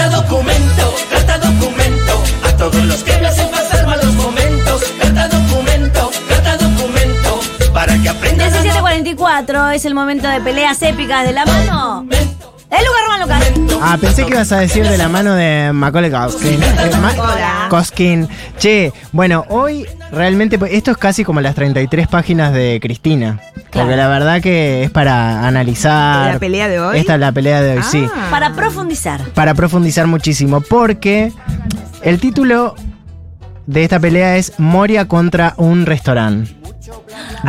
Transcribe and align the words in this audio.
Carta 0.00 0.16
documento, 0.16 0.94
carta 1.10 1.36
documento, 1.36 2.22
a 2.42 2.56
todos 2.56 2.82
los 2.86 3.04
que 3.04 3.18
me 3.18 3.26
hacen 3.26 3.50
pasar 3.50 3.86
malos 3.86 4.14
momentos. 4.14 4.82
Carta 4.98 5.28
documento, 5.28 6.10
carta 6.26 6.56
documento, 6.56 7.40
para 7.74 7.98
que 7.98 8.08
aprendan 8.08 8.50
a 8.50 8.62
17.44 8.62 9.74
es 9.74 9.84
el 9.84 9.94
momento 9.94 10.26
de 10.26 10.40
peleas 10.40 10.80
épicas 10.80 11.26
de 11.26 11.32
la 11.34 11.44
mano. 11.44 12.06
El 12.70 12.84
lugar 12.86 13.02
Román 13.08 13.20
Lucas. 13.20 13.78
Ah, 13.82 13.98
pensé 14.00 14.24
que 14.24 14.30
ibas 14.32 14.52
a 14.52 14.60
decir 14.60 14.86
de 14.86 14.96
la 14.96 15.08
mano 15.08 15.34
de 15.34 15.70
Macaulay 15.72 16.10
Ma- 16.10 16.28
Hola. 16.28 17.66
Culkin. 17.68 18.28
Che, 18.58 18.92
bueno, 19.12 19.44
hoy 19.48 19.86
realmente 20.12 20.58
pues, 20.58 20.72
esto 20.72 20.90
es 20.92 20.96
casi 20.96 21.24
como 21.24 21.40
las 21.40 21.54
33 21.54 22.06
páginas 22.08 22.52
de 22.52 22.78
Cristina. 22.80 23.40
Claro. 23.70 23.86
Porque 23.88 23.96
la 23.96 24.08
verdad 24.08 24.40
que 24.40 24.84
es 24.84 24.90
para 24.90 25.46
analizar. 25.46 26.34
¿La 26.34 26.38
pelea 26.38 26.68
de 26.68 26.80
hoy? 26.80 26.98
Esta 26.98 27.14
es 27.14 27.20
la 27.20 27.32
pelea 27.32 27.60
de 27.62 27.76
hoy, 27.78 27.82
sí. 27.82 28.06
Ah. 28.14 28.28
Para 28.30 28.52
profundizar. 28.54 29.20
Para 29.34 29.54
profundizar 29.54 30.06
muchísimo. 30.06 30.60
Porque 30.60 31.32
el 32.02 32.20
título 32.20 32.74
de 33.66 33.82
esta 33.84 33.98
pelea 34.00 34.36
es 34.36 34.52
Moria 34.58 35.06
contra 35.08 35.54
un 35.56 35.86
restaurante. 35.86 36.56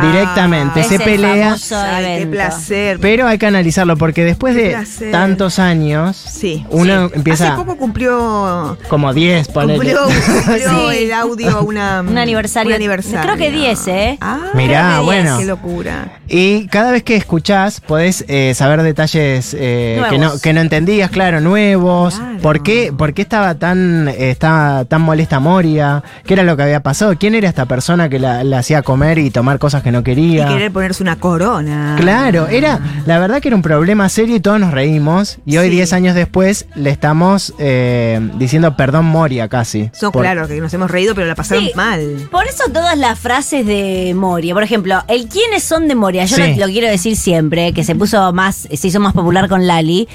Directamente, 0.00 0.80
Es 0.80 0.86
se 0.88 0.96
el 0.96 1.02
pelea. 1.02 1.56
Ay, 1.76 2.18
qué 2.20 2.26
placer. 2.26 2.98
Pero 3.00 3.26
hay 3.26 3.38
que 3.38 3.46
analizarlo 3.46 3.96
porque 3.96 4.24
después 4.24 4.54
Qué 4.56 4.62
de 4.62 4.70
placer. 4.70 5.10
tantos 5.12 5.58
años, 5.58 6.16
Sí. 6.16 6.64
uno 6.70 7.10
empieza 7.14 7.48
Hace 7.54 7.56
poco 7.56 7.76
cumplió. 7.76 8.76
como 8.88 9.12
10, 9.12 9.48
ponele. 9.48 9.74
Cumplió, 9.78 9.98
cumplió 10.04 10.90
Sí. 10.90 10.96
el 11.04 11.12
audio 11.12 11.62
una, 11.62 12.00
Un 12.08 12.18
aniversario. 12.18 12.70
un 12.70 12.74
aniversario. 12.76 13.20
Creo 13.22 13.36
que 13.36 13.50
10, 13.50 13.88
¿eh? 13.88 14.18
Ah, 14.20 14.38
Mirá, 14.54 15.00
bueno. 15.00 15.38
Qué 15.38 15.44
locura. 15.44 16.18
Y 16.28 16.66
cada 16.68 16.90
vez 16.92 17.02
que 17.02 17.16
escuchás 17.16 17.80
podés 17.80 18.24
eh, 18.28 18.52
saber 18.54 18.82
detalles 18.82 19.54
eh, 19.58 20.02
que, 20.08 20.18
no, 20.18 20.38
que 20.38 20.52
no 20.52 20.60
entendías, 20.60 21.10
claro, 21.10 21.40
nuevos. 21.40 22.14
Claro. 22.16 22.38
¿Por, 22.40 22.62
qué, 22.62 22.92
por 22.96 23.12
qué 23.14 23.22
estaba 23.22 23.54
tan, 23.56 24.08
eh, 24.08 24.30
estaba 24.30 24.84
tan 24.86 25.02
molesta 25.02 25.40
Moria? 25.40 26.02
¿Qué 26.24 26.34
era 26.34 26.42
lo 26.42 26.56
que 26.56 26.62
había 26.62 26.80
pasado? 26.80 27.14
¿Quién 27.18 27.34
era 27.34 27.48
esta 27.48 27.66
persona 27.66 28.08
que 28.08 28.18
la, 28.18 28.44
la 28.44 28.58
hacía 28.60 28.82
comer 28.82 29.18
y 29.18 29.30
tomar 29.30 29.58
cosas 29.58 29.81
que 29.82 29.92
no 29.92 30.00
Y 30.00 30.02
quería? 30.04 30.48
querer 30.48 30.72
ponerse 30.72 31.02
una 31.02 31.16
corona. 31.16 31.96
Claro, 31.98 32.48
era, 32.48 32.80
la 33.06 33.18
verdad 33.18 33.40
que 33.40 33.48
era 33.48 33.56
un 33.56 33.62
problema 33.62 34.08
serio 34.08 34.36
y 34.36 34.40
todos 34.40 34.58
nos 34.60 34.72
reímos. 34.72 35.38
Y 35.46 35.56
hoy, 35.58 35.68
Sí. 35.68 35.76
10 35.76 35.92
años 35.92 36.14
después, 36.14 36.66
le 36.74 36.90
estamos 36.90 37.54
eh, 37.58 38.20
diciendo 38.38 38.76
perdón 38.76 39.04
Moria 39.06 39.48
casi. 39.48 39.90
Son 39.92 40.12
Por- 40.12 40.22
claro 40.22 40.46
que 40.48 40.60
nos 40.60 40.72
hemos 40.74 40.90
reído, 40.90 41.14
pero 41.14 41.26
la 41.26 41.34
pasaron 41.34 41.64
Sí. 41.64 41.72
mal. 41.74 42.28
Por 42.30 42.46
eso 42.46 42.64
todas 42.72 42.96
las 42.98 43.18
frases 43.18 43.66
de 43.66 44.12
Moria, 44.14 44.54
por 44.54 44.62
ejemplo, 44.62 45.02
el 45.08 45.28
quiénes 45.28 45.62
son 45.62 45.88
de 45.88 45.94
Moria, 45.94 46.24
yo 46.24 46.36
Sí. 46.36 46.54
lo, 46.56 46.66
lo 46.66 46.72
quiero 46.72 46.88
decir 46.88 47.16
siempre, 47.16 47.72
que 47.72 47.84
se 47.84 47.94
puso 47.94 48.32
más, 48.32 48.68
se 48.72 48.88
hizo 48.88 49.00
más 49.00 49.12
popular 49.12 49.48
con 49.48 49.66
Lali, 49.66 50.08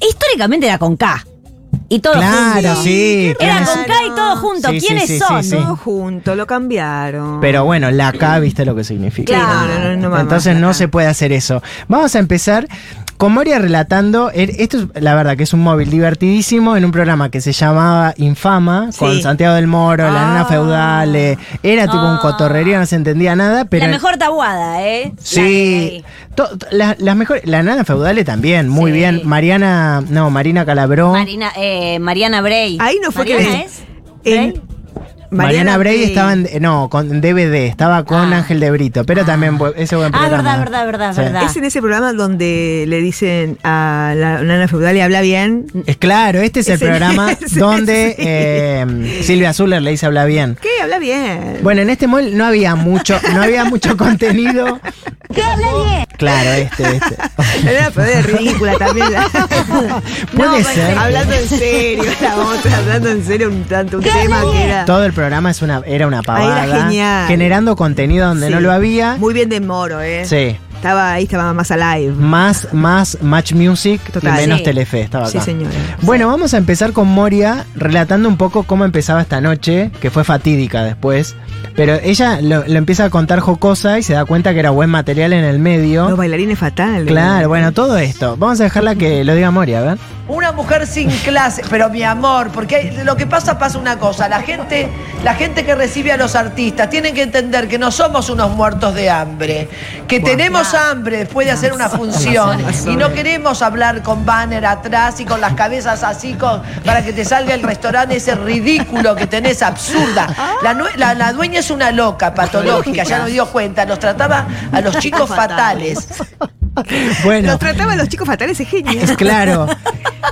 históricamente 0.00 0.66
era 0.66 0.78
con 0.78 0.96
K. 0.96 1.24
Y 1.92 1.98
todo 1.98 2.14
Claro, 2.14 2.76
sí. 2.76 3.34
Era 3.38 3.66
con 3.66 3.84
K 3.84 3.92
y 4.06 4.14
todo 4.14 4.36
junto. 4.36 4.70
Sí, 4.70 4.80
sí, 4.80 4.86
¿Quiénes 4.86 5.08
sí, 5.08 5.18
son? 5.18 5.44
sí, 5.44 5.50
sí. 5.50 5.56
Todo 5.56 5.76
junto, 5.76 6.34
lo 6.34 6.46
cambiaron. 6.46 7.38
Pero 7.42 7.66
bueno, 7.66 7.90
la 7.90 8.12
K, 8.12 8.38
viste 8.38 8.64
lo 8.64 8.74
que 8.74 8.82
significa. 8.82 9.34
Claro. 9.34 9.96
No, 9.96 9.96
no, 9.96 10.08
no, 10.08 10.20
Entonces 10.20 10.56
no 10.56 10.72
se 10.72 10.88
puede 10.88 11.08
hacer 11.08 11.32
eso. 11.32 11.62
Vamos 11.88 12.16
a 12.16 12.18
empezar 12.18 12.66
con 13.22 13.34
Moria 13.34 13.60
relatando. 13.60 14.32
er- 14.32 14.50
Esto 14.58 14.78
es 14.94 15.00
la 15.00 15.14
verdad 15.14 15.36
que 15.36 15.44
es 15.44 15.52
un 15.52 15.60
móvil 15.60 15.88
divertidísimo 15.90 16.76
en 16.76 16.84
un 16.84 16.90
programa 16.90 17.30
que 17.30 17.40
se 17.40 17.52
llamaba 17.52 18.14
Infama, 18.16 18.90
con. 18.98 19.22
Santiago 19.22 19.54
del 19.54 19.68
Moro, 19.68 20.10
la 20.10 20.24
Ah. 20.24 20.32
nena 20.32 20.44
feudal. 20.46 21.14
eh, 21.14 21.38
Era 21.62 21.84
tipo 21.84 21.98
un 22.02 22.16
Ah. 22.16 22.18
cotorrerío, 22.20 22.80
no 22.80 22.86
se 22.86 22.96
entendía 22.96 23.36
nada, 23.36 23.64
pero. 23.66 23.86
la 23.86 23.92
mejor 23.92 24.16
tabuada, 24.16 24.84
¿eh? 24.84 25.12
Sí, 25.22 26.02
La 26.36 26.48
la- 26.72 26.96
las 26.98 27.14
mejores, 27.14 27.46
la 27.46 27.62
nana 27.62 27.84
feudale 27.84 28.24
también, 28.24 28.68
muy 28.68 28.90
Sí. 28.90 28.96
bien. 28.98 29.20
Mariana, 29.24 30.02
no, 30.08 30.28
Marina 30.30 30.66
Calabró. 30.66 31.12
Marina, 31.12 31.52
eh, 31.56 32.00
Mariana 32.00 32.40
Bray. 32.40 32.76
Ahí 32.80 32.96
no 33.00 33.12
fue 33.12 33.24
que 33.24 33.34
¿Mariana 33.34 33.56
le- 33.58 33.64
es? 33.66 33.82
En- 34.24 34.62
Mariana 35.32 35.78
Bray 35.78 36.02
estaba 36.04 36.32
en, 36.34 36.46
no, 36.60 36.88
con 36.88 37.20
DVD, 37.20 37.66
estaba 37.66 38.04
con 38.04 38.32
Ah. 38.32 38.38
Ángel 38.38 38.60
de 38.60 38.70
Brito, 38.70 39.04
pero 39.04 39.24
también 39.24 39.58
bu- 39.58 39.72
ese 39.76 39.96
buen 39.96 40.14
Ah, 40.14 40.18
programa. 40.18 40.42
verdad, 40.42 40.58
verdad, 40.58 40.86
verdad, 40.86 41.14
Sí. 41.14 41.20
verdad. 41.22 41.42
Es 41.44 41.56
en 41.56 41.64
ese 41.64 41.80
programa 41.80 42.12
donde 42.12 42.84
le 42.86 43.00
dicen 43.00 43.58
a 43.64 44.14
la 44.16 44.42
nana 44.42 44.68
feudal 44.68 44.96
y 44.96 45.00
habla 45.00 45.20
bien. 45.22 45.66
Es 45.86 45.96
claro, 45.96 46.40
este 46.40 46.60
es 46.60 46.68
el 46.68 46.78
programa 46.78 47.32
ese- 47.40 47.58
donde 47.58 48.10
sí. 48.16 48.22
eh, 48.26 49.20
Silvia 49.22 49.52
Zuller 49.52 49.82
le 49.82 49.90
dice 49.92 50.06
habla 50.06 50.24
bien. 50.24 50.56
¿Qué? 50.60 50.68
Habla 50.82 50.98
bien. 50.98 51.58
Bueno, 51.62 51.82
en 51.82 51.90
este 51.90 52.06
mall 52.06 52.36
no 52.36 52.44
había 52.44 52.74
mucho, 52.74 53.18
no 53.34 53.42
había 53.42 53.64
mucho 53.64 53.96
contenido. 53.96 54.80
¿Qué 55.34 55.42
habla 55.42 55.66
bien? 55.84 55.91
Claro, 56.22 56.50
este, 56.52 56.82
este. 56.96 57.90
Feudal 57.90 58.08
es 58.18 58.26
ridícula 58.26 58.74
también. 58.78 59.08
Puede 60.36 60.50
pues, 60.50 60.66
ser. 60.68 60.96
hablando 60.98 61.34
en 61.34 61.48
serio, 61.48 62.04
la 62.20 62.36
otra, 62.36 62.76
hablando 62.78 63.08
en 63.10 63.24
serio 63.24 63.48
un 63.48 63.64
tanto, 63.64 63.96
un 63.98 64.04
tema 64.04 64.42
que 64.52 64.64
era 64.64 64.84
Todo 64.84 65.04
el 65.04 65.12
programa 65.12 65.50
es 65.50 65.62
una, 65.62 65.82
era 65.84 66.06
una 66.06 66.22
pavada. 66.22 66.64
era 66.64 66.82
genial. 66.84 67.26
Generando 67.28 67.74
contenido 67.76 68.28
donde 68.28 68.46
Sí. 68.46 68.52
no 68.52 68.60
lo 68.60 68.70
había. 68.72 69.16
muy 69.16 69.34
bien 69.34 69.48
de 69.48 69.60
Moro, 69.60 70.00
¿eh? 70.00 70.24
Sí. 70.26 70.56
Estaba 70.82 71.12
ahí, 71.12 71.22
estaba 71.22 71.52
más 71.54 71.70
alive. 71.70 72.12
Más, 72.12 72.66
más 72.72 73.16
Match 73.22 73.52
Music 73.52 74.00
Total. 74.12 74.34
y 74.36 74.40
menos 74.40 74.58
Sí. 74.58 74.64
Telefe 74.64 75.00
estaba 75.02 75.28
acá. 75.28 75.38
Sí, 75.38 75.44
señora. 75.44 75.70
Bueno, 76.00 76.26
vamos 76.26 76.54
a 76.54 76.56
empezar 76.56 76.92
con 76.92 77.06
Moria 77.06 77.64
relatando 77.76 78.28
un 78.28 78.36
poco 78.36 78.64
cómo 78.64 78.84
empezaba 78.84 79.20
esta 79.22 79.40
noche, 79.40 79.92
que 80.00 80.10
fue 80.10 80.24
fatídica 80.24 80.82
después. 80.82 81.36
Pero 81.76 81.94
ella 82.02 82.40
lo, 82.42 82.64
lo 82.66 82.78
empieza 82.78 83.04
a 83.04 83.10
contar 83.10 83.38
jocosa 83.38 84.00
y 84.00 84.02
se 84.02 84.14
da 84.14 84.24
cuenta 84.24 84.52
que 84.54 84.58
era 84.58 84.70
buen 84.70 84.90
material 84.90 85.32
en 85.32 85.44
el 85.44 85.60
medio. 85.60 86.08
Los 86.08 86.18
bailarines 86.18 86.58
fatales. 86.58 87.06
Claro, 87.06 87.48
bueno, 87.48 87.70
todo 87.70 87.96
esto. 87.98 88.36
Vamos 88.36 88.60
a 88.60 88.64
dejarla 88.64 88.96
que 88.96 89.22
lo 89.22 89.36
diga 89.36 89.52
Moria, 89.52 89.78
a 89.78 89.82
ver. 89.82 89.98
Una 90.28 90.52
mujer 90.52 90.86
sin 90.86 91.10
clase, 91.10 91.62
pero 91.68 91.90
mi 91.90 92.02
amor, 92.04 92.50
porque 92.52 93.02
lo 93.04 93.16
que 93.16 93.26
pasa 93.26 93.58
pasa 93.58 93.76
una 93.78 93.98
cosa, 93.98 94.28
la 94.28 94.40
gente, 94.40 94.88
la 95.24 95.34
gente 95.34 95.64
que 95.64 95.74
recibe 95.74 96.12
a 96.12 96.16
los 96.16 96.36
artistas 96.36 96.88
tienen 96.90 97.12
que 97.14 97.22
entender 97.22 97.68
que 97.68 97.76
no 97.78 97.90
somos 97.90 98.30
unos 98.30 98.50
muertos 98.52 98.94
de 98.94 99.10
hambre, 99.10 99.68
que 100.06 100.20
tenemos 100.20 100.71
hambre 100.74 101.18
después 101.18 101.46
de 101.46 101.52
hacer 101.52 101.72
una 101.72 101.88
función. 101.88 102.60
Y 102.92 102.96
no 102.96 103.12
queremos 103.12 103.62
hablar 103.62 104.02
con 104.02 104.24
banner 104.24 104.64
atrás 104.66 105.20
y 105.20 105.24
con 105.24 105.40
las 105.40 105.54
cabezas 105.54 106.02
así 106.02 106.34
con- 106.34 106.62
para 106.84 107.02
que 107.04 107.12
te 107.12 107.24
salga 107.24 107.54
el 107.54 107.62
restaurante 107.62 108.16
ese 108.16 108.34
ridículo 108.34 109.14
que 109.16 109.26
tenés 109.26 109.62
absurda. 109.62 110.26
La, 110.62 110.74
la- 110.96 111.14
la 111.14 111.32
dueña 111.32 111.60
es 111.60 111.70
una 111.70 111.90
loca, 111.90 112.34
patológica, 112.34 113.04
ya 113.04 113.18
nos 113.18 113.28
dio 113.28 113.46
cuenta, 113.46 113.84
nos 113.86 113.98
trataba 113.98 114.46
a 114.72 114.80
los 114.80 114.98
chicos 114.98 115.28
fatales. 115.28 116.08
Bueno, 117.24 117.48
Los 117.48 117.58
trataba 117.58 117.92
a 117.92 117.96
los 117.96 118.08
chicos 118.08 118.26
fatales, 118.26 118.58
es 118.60 118.68
genial. 118.68 119.16
claro. 119.16 119.66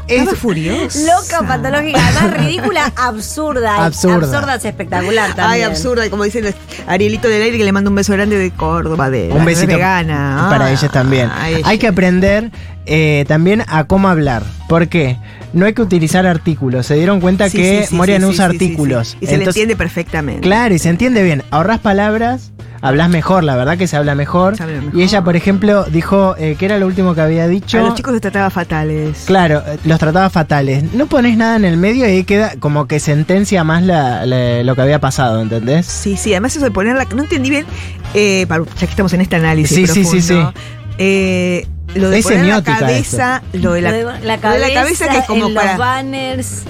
Es, 0.07 0.29
furioso. 0.39 0.99
Loca, 1.01 1.47
patológica, 1.47 2.01
además 2.05 2.39
ridícula, 2.45 2.93
absurda. 2.97 3.85
Absurda. 3.87 4.17
Absurda 4.27 4.55
es 4.57 4.65
espectacular 4.65 5.35
también. 5.35 5.49
Ay, 5.51 5.63
absurda. 5.63 6.05
Y 6.07 6.11
como 6.11 6.25
dicen 6.25 6.53
Arielito 6.89 7.29
del 7.29 7.43
aire, 7.43 7.59
que 7.59 7.65
le 7.65 7.71
mando 7.73 7.91
un 7.91 7.97
beso 7.97 8.13
grande 8.13 8.37
de 8.37 8.51
Córdoba, 8.51 9.09
de 9.11 9.29
un 9.33 9.45
besito 9.45 9.69
vegana. 9.69 10.47
para 10.51 10.67
Ah, 10.67 10.71
ellas 10.73 10.91
también. 10.91 11.31
ay, 11.33 11.63
Hay 11.65 11.79
que 11.79 11.87
aprender 11.89 12.51
eh, 12.87 13.25
también 13.29 13.63
a 13.69 13.85
cómo 13.85 14.09
hablar. 14.09 14.43
¿Por 14.69 14.89
qué? 14.89 15.17
No 15.53 15.67
hay 15.67 15.75
que 15.75 15.83
utilizar 15.83 16.27
artículos. 16.27 16.87
Se 16.87 16.95
dieron 16.95 17.21
cuenta 17.21 17.49
sí, 17.49 17.59
que 17.59 17.83
sí, 17.83 17.89
sí, 17.91 17.95
Moria 17.95 18.19
no 18.19 18.29
usa 18.29 18.47
artículos. 18.47 19.17
Y 19.21 19.27
se 19.27 19.39
le 19.39 19.45
entiende 19.45 19.77
perfectamente. 19.77 20.41
Claro, 20.43 20.75
y 20.75 20.79
se 20.81 20.89
entiende 20.89 21.23
bien. 21.23 21.43
Ahorras 21.51 21.79
palabras, 21.81 22.51
hablas 22.83 23.09
mejor, 23.11 23.45
la 23.45 23.57
verdad 23.57 23.77
que 23.79 23.87
se 23.87 23.97
habla 23.97 24.15
mejor. 24.15 24.57
Se 24.57 24.63
habla 24.63 24.81
mejor. 24.81 24.99
Y 24.99 25.03
ella, 25.03 25.23
por 25.25 25.37
ejemplo, 25.37 25.85
dijo, 25.85 26.35
eh, 26.39 26.57
¿qué 26.59 26.65
era 26.67 26.79
lo 26.79 26.87
último 26.87 27.15
que 27.15 27.21
había 27.21 27.47
dicho? 27.49 27.79
A 27.79 27.83
los 27.83 27.95
chicos 27.95 28.13
los 28.13 28.21
trataba 28.21 28.51
fatales. 28.51 29.25
Claro, 29.27 29.63
eh, 29.67 29.79
los 29.85 29.99
trataba 29.99 30.31
fatales. 30.31 30.85
No 30.95 31.07
pones 31.07 31.37
nada 31.37 31.57
en 31.57 31.65
el 31.65 31.77
medio 31.77 32.07
y 32.07 32.11
ahí 32.11 32.25
queda 32.25 32.53
como 32.59 32.87
que 32.87 33.01
sentencia 33.01 33.65
más 33.65 33.83
la- 33.83 34.25
la- 34.27 34.63
lo 34.63 34.75
que 34.75 34.83
había 34.83 35.01
pasado, 35.01 35.41
¿entendés? 35.43 35.87
Sí, 35.87 36.17
sí, 36.17 36.33
además 36.33 36.57
eso 36.57 36.65
de 36.65 36.71
ponerla, 36.71 37.07
no 37.15 37.23
entendí 37.23 37.51
bien, 37.51 37.67
eh, 38.15 38.47
para- 38.49 38.65
ya 38.65 38.73
que 38.81 38.85
estamos 38.87 39.13
en 39.13 39.21
este 39.21 39.37
análisis. 39.37 39.77
Sí, 39.77 39.87
sí, 39.87 40.05
sí, 40.21 40.35
profundo, 40.35 40.55
eh, 40.99 41.67
lo 41.95 42.09
de 42.11 42.19
Es 42.19 42.25
poner 42.25 42.45
la 42.47 42.63
cabeza, 42.63 43.43
lo 43.53 43.73
de 43.73 43.81
la, 43.83 43.91
Lo 43.91 43.97
de 43.97 44.03
la 44.05 44.11
lo 44.37 44.51
de 44.53 44.59
la 44.61 44.73
cabeza 44.75 45.09
que 45.09 45.19
es 45.19 45.25
como 45.27 45.49
en 45.49 45.55
para. 45.55 45.71
los 45.73 45.79
banners. 45.79 46.63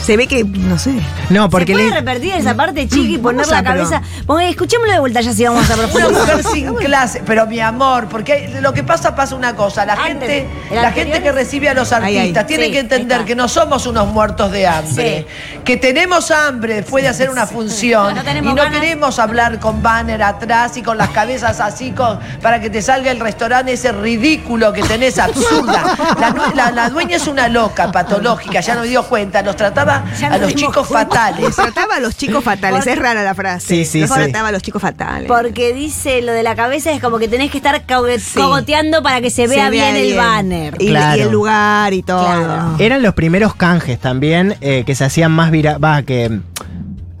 Se 0.00 0.16
ve 0.16 0.26
que, 0.26 0.44
no 0.44 0.78
sé. 0.78 0.92
No, 1.30 1.48
porque 1.48 1.72
¿Se 1.72 1.78
puede 1.78 1.90
le- 1.90 1.96
repetir 1.96 2.34
esa 2.34 2.54
parte, 2.54 2.86
chiqui, 2.88 3.14
y 3.14 3.18
poner 3.18 3.46
la 3.46 3.62
pero- 3.62 3.74
cabeza? 3.84 4.02
Ponga, 4.26 4.44
escuchémoslo 4.48 4.92
de 4.92 4.98
vuelta 5.00 5.20
ya 5.20 5.32
si 5.32 5.44
vamos 5.44 5.68
a 5.70 5.74
Una 5.74 5.82
profundizar. 5.88 6.36
mujer 6.36 6.44
sin 6.52 6.74
clase, 6.74 7.22
pero 7.24 7.46
mi 7.46 7.60
amor, 7.60 8.06
porque 8.08 8.50
lo 8.60 8.72
que 8.72 8.82
pasa 8.84 9.14
pasa 9.14 9.34
una 9.34 9.54
cosa, 9.56 9.86
la 9.86 9.94
Antes, 9.94 10.28
gente, 10.28 10.48
la 10.74 10.88
anterior 10.88 11.14
gente 11.14 11.22
que 11.22 11.32
recibe 11.32 11.68
a 11.68 11.74
los 11.74 11.92
artistas 11.92 12.38
ahí. 12.42 12.46
tiene 12.46 12.66
Sí, 12.66 12.72
que 12.72 12.78
entender 12.80 13.24
que 13.24 13.34
no 13.34 13.48
somos 13.48 13.86
unos 13.86 14.06
muertos 14.08 14.50
de 14.52 14.66
hambre, 14.66 15.26
que 15.64 15.76
tenemos 15.76 16.30
hambre 16.30 16.74
después 16.74 17.02
de 17.04 17.08
hacer 17.08 17.30
una 17.30 17.46
función 17.46 18.14
No 18.14 18.22
tenemos 18.22 18.52
y 18.52 18.54
no 18.54 18.62
ganas. 18.62 18.80
queremos 18.80 19.18
hablar 19.18 19.58
con 19.58 19.82
banner 19.82 20.22
atrás 20.22 20.76
y 20.76 20.82
con 20.82 20.98
las 20.98 21.10
cabezas 21.10 21.60
así 21.60 21.92
con, 21.92 22.18
para 22.42 22.60
que 22.60 22.68
te 22.70 22.82
salga 22.82 23.10
el 23.10 23.20
restaurante 23.20 23.72
ese 23.72 23.92
ridículo 23.92 24.72
que 24.72 24.82
tenés 24.82 25.18
absurda. 25.18 25.82
La, 26.20 26.30
nue- 26.34 26.54
la- 26.54 26.70
la 26.70 26.88
dueña 26.90 27.16
es 27.16 27.26
una 27.26 27.48
loca, 27.48 27.90
patológica, 27.90 28.60
ya 28.60 28.74
nos 28.74 28.84
dio 28.86 29.02
cuenta, 29.04 29.42
nos 29.42 29.56
trataba 29.62 30.04
a 30.30 30.38
los 30.38 30.54
chicos 30.54 30.88
fatales. 30.88 31.54
Trataba 31.62 31.96
a 31.96 32.00
los 32.00 32.16
chicos 32.16 32.42
fatales, 32.44 32.86
es 32.86 32.98
rara 32.98 33.22
la 33.22 33.34
frase. 33.34 33.66
Sí, 33.66 33.84
sí, 33.84 34.00
Los 34.00 34.10
sí. 34.10 34.16
trataba 34.16 34.48
a 34.48 34.52
los 34.52 34.62
chicos 34.62 34.82
fatales. 34.82 35.28
Porque 35.28 35.72
dice 35.72 36.20
lo 36.22 36.32
de 36.32 36.42
la 36.42 36.54
cabeza 36.54 36.90
es 36.92 37.00
como 37.00 37.18
que 37.18 37.28
tenés 37.28 37.50
que 37.50 37.58
estar 37.58 37.82
Sí. 37.82 38.38
cogoteando 38.38 39.02
para 39.02 39.20
que 39.20 39.30
se 39.30 39.46
vea 39.46 39.66
Se 39.66 39.70
bien, 39.70 39.96
el 39.96 40.16
banner. 40.16 40.74
Y, 40.80 40.88
Claro. 40.88 41.18
y 41.18 41.20
el 41.22 41.30
lugar 41.30 41.92
y 41.94 42.02
todo. 42.02 42.24
Claro. 42.24 42.76
Eran 42.78 43.02
los 43.02 43.14
primeros 43.14 43.54
canjes 43.54 43.98
también 43.98 44.56
eh, 44.60 44.82
que 44.86 44.94
se 44.94 45.04
hacían 45.04 45.30
más 45.32 45.50
vira 45.50 45.78
Va, 45.78 46.02
que. 46.02 46.40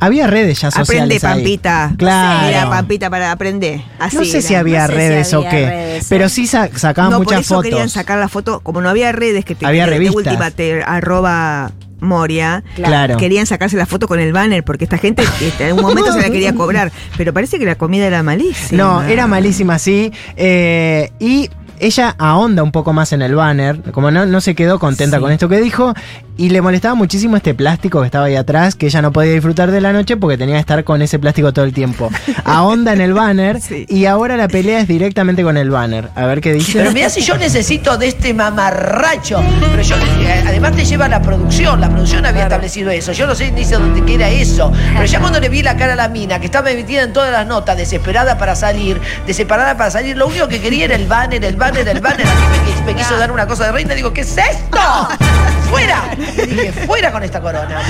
Había 0.00 0.26
redes 0.26 0.60
ya 0.60 0.66
Aprende, 0.68 0.84
sociales. 1.14 1.24
ahí. 1.24 1.34
Pampita. 1.34 1.92
Claro. 1.96 2.46
Mira, 2.48 2.68
Pampita, 2.68 3.08
para 3.08 3.30
aprender. 3.30 3.82
Así 4.00 4.16
no 4.16 4.24
sé 4.24 4.38
era. 4.38 4.48
si 4.48 4.54
había 4.56 4.80
No 4.80 4.86
sé 4.88 4.92
si 4.92 4.98
redes 4.98 5.32
había 5.34 5.46
o 5.46 5.50
qué. 5.50 5.66
redes, 5.66 6.06
pero 6.08 6.28
sí. 6.28 6.34
sí 6.42 6.46
sa- 6.48 6.68
sacaban 6.76 7.12
no, 7.12 7.18
por 7.18 7.26
muchas 7.26 7.42
eso 7.42 7.54
fotos. 7.54 7.70
querían 7.70 7.88
sacar 7.88 8.18
la 8.18 8.28
foto. 8.28 8.58
Como 8.60 8.80
no 8.80 8.88
había 8.88 9.12
redes 9.12 9.44
que 9.44 9.54
te 9.54 9.64
Había 9.64 9.86
revistas. 9.86 10.16
última 10.16 10.50
te 10.50 10.82
arroba 10.82 11.70
Moria. 12.02 12.62
Claro. 12.74 13.16
Querían 13.16 13.46
sacarse 13.46 13.76
la 13.76 13.86
foto 13.86 14.06
con 14.06 14.20
el 14.20 14.32
banner 14.32 14.64
porque 14.64 14.84
esta 14.84 14.98
gente 14.98 15.22
este, 15.40 15.68
en 15.68 15.74
un 15.74 15.82
momento 15.82 16.12
se 16.12 16.20
la 16.20 16.30
quería 16.30 16.54
cobrar. 16.54 16.92
Pero 17.16 17.32
parece 17.32 17.58
que 17.58 17.64
la 17.64 17.76
comida 17.76 18.06
era 18.06 18.22
malísima. 18.22 18.82
No, 18.82 19.02
era 19.02 19.26
malísima, 19.26 19.78
sí. 19.78 20.12
Eh, 20.36 21.10
y 21.18 21.48
ella 21.82 22.14
ahonda 22.18 22.62
un 22.62 22.72
poco 22.72 22.92
más 22.92 23.12
en 23.12 23.22
el 23.22 23.34
banner, 23.34 23.80
como 23.92 24.10
no, 24.10 24.24
no 24.26 24.40
se 24.40 24.54
quedó 24.54 24.78
contenta 24.78 25.16
Sí. 25.18 25.22
con 25.22 25.32
esto 25.32 25.48
que 25.48 25.60
dijo, 25.60 25.94
y 26.36 26.48
le 26.48 26.62
molestaba 26.62 26.94
muchísimo 26.94 27.36
este 27.36 27.54
plástico 27.54 28.00
que 28.00 28.06
estaba 28.06 28.26
ahí 28.26 28.36
atrás, 28.36 28.74
que 28.74 28.86
ella 28.86 29.02
no 29.02 29.12
podía 29.12 29.32
disfrutar 29.32 29.70
de 29.70 29.80
la 29.80 29.92
noche 29.92 30.16
porque 30.16 30.38
tenía 30.38 30.54
que 30.54 30.60
estar 30.60 30.84
con 30.84 31.02
ese 31.02 31.18
plástico 31.18 31.52
todo 31.52 31.64
el 31.64 31.72
tiempo. 31.74 32.10
Ahonda 32.44 32.92
en 32.92 33.00
el 33.00 33.12
banner, 33.12 33.60
Sí. 33.60 33.84
y 33.88 34.06
ahora 34.06 34.36
la 34.36 34.48
pelea 34.48 34.80
es 34.80 34.88
directamente 34.88 35.42
con 35.42 35.56
el 35.56 35.70
banner. 35.70 36.08
A 36.14 36.26
ver 36.26 36.40
qué 36.40 36.52
dice. 36.52 36.78
Pero 36.78 36.92
mirá 36.92 37.10
si 37.10 37.20
yo 37.22 37.36
necesito 37.36 37.98
de 37.98 38.08
este 38.08 38.32
mamarracho. 38.32 39.40
Pero 39.70 39.82
yo, 39.82 39.96
eh, 39.96 40.44
además 40.46 40.74
te 40.76 40.84
lleva 40.84 41.08
la 41.08 41.20
producción. 41.20 41.80
La 41.80 41.88
producción 41.90 42.24
había 42.26 42.44
establecido 42.44 42.90
eso. 42.90 43.12
Yo 43.12 43.26
no 43.26 43.34
sé 43.34 43.50
ni 43.52 43.64
sé 43.64 43.74
dónde 43.74 44.02
que 44.04 44.14
era 44.14 44.28
eso. 44.30 44.72
Pero 44.94 45.04
ya 45.04 45.20
cuando 45.20 45.40
le 45.40 45.48
vi 45.48 45.62
la 45.62 45.76
cara 45.76 45.92
a 45.94 45.96
la 45.96 46.08
mina, 46.08 46.38
que 46.38 46.46
estaba 46.46 46.70
metida 46.70 47.02
en 47.02 47.12
todas 47.12 47.32
las 47.32 47.46
notas, 47.46 47.76
desesperada 47.76 48.38
para 48.38 48.54
salir, 48.54 49.00
desesperada 49.26 49.76
para 49.76 49.90
salir, 49.90 50.16
lo 50.16 50.26
único 50.28 50.48
que 50.48 50.60
quería 50.60 50.84
era 50.86 50.94
el 50.96 51.06
banner, 51.06 51.44
el 51.44 51.56
banner, 51.56 51.71
el 51.80 52.00
banner. 52.00 52.26
A 52.26 52.34
mí 52.34 52.40
me, 52.80 52.92
me 52.92 52.94
quiso 52.96 53.16
dar 53.16 53.30
una 53.32 53.46
cosa 53.46 53.66
de 53.66 53.72
reina. 53.72 53.94
Digo, 53.94 54.12
¿qué 54.12 54.20
es 54.22 54.36
esto? 54.36 54.78
¡Fuera! 55.70 56.02
Le 56.36 56.46
dije, 56.46 56.72
fuera 56.86 57.10
con 57.12 57.22
esta 57.22 57.40
corona. 57.40 57.68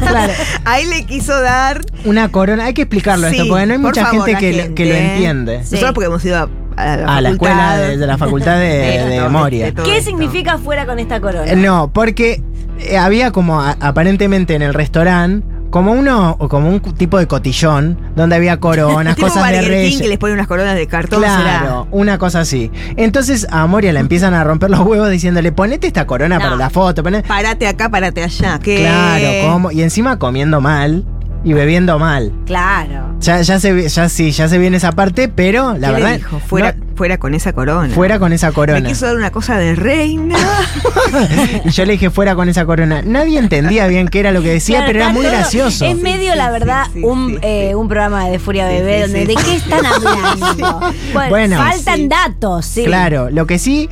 Claro, 0.00 0.32
Ahí 0.64 0.86
le 0.86 1.04
quiso 1.06 1.38
dar. 1.40 1.80
una 2.04 2.28
corona, 2.30 2.64
hay 2.66 2.74
que 2.74 2.82
explicarlo 2.82 3.28
Sí, 3.30 3.36
esto, 3.36 3.48
porque 3.48 3.66
no 3.66 3.72
hay 3.72 3.78
por 3.78 3.88
mucha 3.90 4.06
favor, 4.06 4.26
gente, 4.26 4.40
que, 4.40 4.52
lo- 4.52 4.58
gente, 4.64 4.74
que 4.74 4.84
lo 4.88 4.94
entiende. 4.94 5.58
Nosotros 5.58 5.92
porque 5.92 6.06
hemos 6.06 6.24
ido 6.24 6.36
a, 6.38 6.48
a 6.76 6.96
la, 6.96 7.16
A 7.16 7.20
la 7.20 7.28
escuela 7.30 7.76
de, 7.76 7.96
de 7.96 8.06
la 8.06 8.18
facultad 8.18 8.56
de, 8.58 8.64
De- 8.68 9.04
de 9.04 9.20
de- 9.20 9.28
Moria. 9.28 9.66
de 9.66 9.72
todo 9.72 9.84
¿Qué 9.86 9.98
esto. 9.98 10.10
significa 10.10 10.58
fuera 10.58 10.86
con 10.86 10.98
esta 10.98 11.20
corona? 11.20 11.50
Eh, 11.50 11.56
No, 11.56 11.90
porque 11.92 12.42
eh, 12.80 12.96
había 12.98 13.30
como 13.30 13.60
a- 13.60 13.76
aparentemente 13.80 14.54
en 14.54 14.62
el 14.62 14.74
restaurante 14.74 15.46
como 15.74 15.90
uno 15.90 16.36
o 16.38 16.48
como 16.48 16.68
un 16.68 16.78
tipo 16.78 17.18
de 17.18 17.26
cotillón 17.26 17.98
donde 18.14 18.36
había 18.36 18.60
coronas, 18.60 19.16
tipo 19.16 19.26
cosas 19.26 19.50
de 19.50 19.60
reyes. 19.60 20.00
que 20.00 20.06
les 20.06 20.18
pone 20.18 20.32
unas 20.32 20.46
coronas 20.46 20.76
de 20.76 20.86
cartón. 20.86 21.18
Claro, 21.18 21.88
una 21.90 22.16
cosa 22.16 22.38
así. 22.42 22.70
Entonces 22.96 23.44
a 23.50 23.66
Moria 23.66 23.92
la 23.92 23.98
empiezan 23.98 24.34
a 24.34 24.44
romper 24.44 24.70
los 24.70 24.78
huevos 24.78 25.10
diciéndole, 25.10 25.50
ponete 25.50 25.88
esta 25.88 26.06
corona 26.06 26.36
No. 26.38 26.44
para 26.44 26.54
la 26.54 26.70
foto. 26.70 27.02
poné-". 27.02 27.22
será. 27.22 27.28
Parate 27.28 27.66
acá, 27.66 27.88
parate 27.88 28.22
allá. 28.22 28.60
¿Qué? 28.62 28.76
Claro, 28.76 29.50
¿cómo? 29.52 29.72
Y 29.72 29.82
encima 29.82 30.16
comiendo 30.16 30.60
mal 30.60 31.04
y 31.44 31.52
bebiendo 31.52 31.98
mal. 31.98 32.32
Claro. 32.46 33.14
Ya, 33.20 33.40
ya 33.42 33.60
se 33.60 33.72
ve- 33.72 33.88
ya 33.88 34.08
sí, 34.08 34.32
ya 34.32 34.48
se 34.48 34.58
viene 34.58 34.76
esa 34.78 34.92
parte, 34.92 35.28
pero 35.28 35.74
la 35.78 35.88
¿Qué 35.88 35.94
le 35.94 36.00
verdad. 36.02 36.16
dijo? 36.16 36.38
Fuera, 36.40 36.72
no- 36.72 36.84
fuera 36.96 37.18
con 37.18 37.34
esa 37.34 37.52
corona. 37.52 37.94
fuera 37.94 38.18
con 38.18 38.32
esa 38.32 38.48
Me 38.48 38.52
corona. 38.54 38.88
quiso 38.88 39.06
dar 39.06 39.16
una 39.16 39.30
cosa 39.30 39.56
de 39.58 39.74
reina. 39.74 40.36
y 41.64 41.70
yo 41.70 41.84
le 41.84 41.92
dije 41.92 42.10
fuera 42.10 42.34
con 42.34 42.48
esa 42.48 42.64
corona. 42.66 43.02
Nadie 43.02 43.38
entendía 43.38 43.86
bien 43.86 44.08
qué 44.08 44.20
era 44.20 44.32
lo 44.32 44.42
que 44.42 44.50
decía, 44.50 44.78
Claro, 44.78 44.92
pero 44.92 45.04
era 45.04 45.12
muy 45.12 45.24
gracioso. 45.24 45.84
Es 45.84 45.96
medio, 45.98 46.32
sí, 46.32 46.38
la 46.38 46.50
verdad, 46.50 46.86
sí, 46.92 47.02
un, 47.04 47.30
sí, 47.32 47.38
eh, 47.42 47.74
un 47.74 47.88
programa 47.88 48.28
de 48.28 48.38
Furia 48.38 48.68
Sí, 48.68 48.74
Bebé 48.76 48.94
sí, 48.94 49.00
donde 49.02 49.20
sí. 49.20 49.26
de 49.26 49.34
qué 49.36 49.56
están 49.56 49.86
hablando. 49.86 50.80
Bueno, 51.12 51.28
Bueno. 51.30 51.56
faltan 51.58 51.96
Sí. 51.96 52.08
datos, 52.08 52.66
sí. 52.66 52.84
Claro, 52.84 53.30
lo 53.30 53.46
que 53.46 53.58
sí, 53.58 53.88